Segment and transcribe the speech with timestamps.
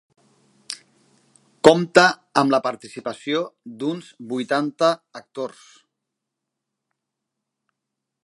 [1.67, 2.05] Compta
[2.41, 3.43] amb la participació
[3.83, 4.89] d'uns vuitanta
[5.21, 5.67] actors.